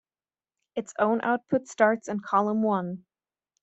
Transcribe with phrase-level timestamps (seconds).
[0.75, 3.05] Its own output starts in column one.